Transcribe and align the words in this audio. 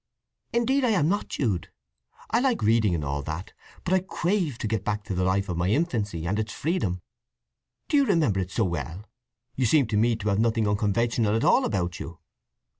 "Indeed 0.51 0.83
I 0.83 0.89
am 0.97 1.07
not, 1.09 1.27
Jude. 1.27 1.69
I 2.31 2.39
like 2.39 2.63
reading 2.63 2.95
and 2.95 3.05
all 3.05 3.21
that, 3.21 3.53
but 3.83 3.93
I 3.93 3.99
crave 3.99 4.57
to 4.57 4.67
get 4.67 4.83
back 4.83 5.03
to 5.03 5.13
the 5.13 5.23
life 5.23 5.47
of 5.47 5.57
my 5.57 5.69
infancy 5.69 6.25
and 6.25 6.39
its 6.39 6.51
freedom." 6.53 7.03
"Do 7.87 7.97
you 7.97 8.05
remember 8.07 8.39
it 8.39 8.49
so 8.49 8.63
well? 8.65 9.05
You 9.55 9.67
seem 9.67 9.85
to 9.89 9.97
me 9.97 10.15
to 10.15 10.29
have 10.29 10.39
nothing 10.39 10.67
unconventional 10.67 11.35
at 11.35 11.43
all 11.43 11.65
about 11.65 11.99
you." 11.99 12.17